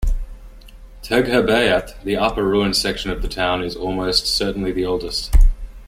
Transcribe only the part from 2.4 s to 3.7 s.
ruined section of the town,